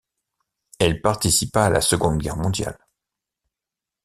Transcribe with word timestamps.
Elle 0.79 0.99
participa 0.99 1.65
à 1.65 1.69
la 1.69 1.79
Seconde 1.79 2.17
Guerre 2.17 2.35
mondiale. 2.35 2.87